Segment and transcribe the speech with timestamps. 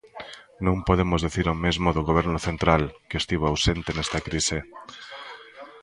[0.65, 4.57] Non podemos dicir o mesmo do Goberno central, que estivo ausente nesta crise.